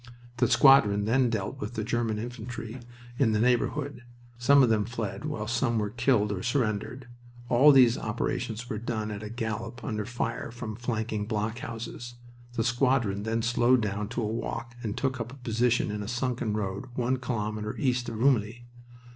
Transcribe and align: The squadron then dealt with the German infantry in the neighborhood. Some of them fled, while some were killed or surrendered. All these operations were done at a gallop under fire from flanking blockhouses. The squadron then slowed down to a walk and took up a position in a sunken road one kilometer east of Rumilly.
The 0.37 0.47
squadron 0.47 1.05
then 1.05 1.29
dealt 1.29 1.59
with 1.61 1.75
the 1.75 1.83
German 1.83 2.17
infantry 2.17 2.79
in 3.19 3.33
the 3.33 3.39
neighborhood. 3.39 4.01
Some 4.39 4.63
of 4.63 4.69
them 4.69 4.83
fled, 4.83 5.25
while 5.25 5.45
some 5.45 5.77
were 5.77 5.91
killed 5.91 6.31
or 6.31 6.41
surrendered. 6.41 7.07
All 7.49 7.71
these 7.71 7.99
operations 7.99 8.67
were 8.67 8.79
done 8.79 9.11
at 9.11 9.21
a 9.21 9.29
gallop 9.29 9.83
under 9.83 10.07
fire 10.07 10.49
from 10.49 10.75
flanking 10.75 11.27
blockhouses. 11.27 12.15
The 12.53 12.63
squadron 12.63 13.21
then 13.21 13.43
slowed 13.43 13.81
down 13.83 14.07
to 14.09 14.23
a 14.23 14.25
walk 14.25 14.73
and 14.81 14.97
took 14.97 15.19
up 15.19 15.31
a 15.31 15.35
position 15.35 15.91
in 15.91 16.01
a 16.01 16.07
sunken 16.07 16.53
road 16.57 16.87
one 16.95 17.17
kilometer 17.17 17.77
east 17.77 18.09
of 18.09 18.15
Rumilly. 18.15 18.63